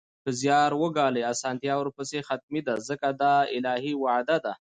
[0.23, 4.53] که زیار وګالئ، اسانتیا ورپسې حتمي ده ځکه دا الهي وعده ده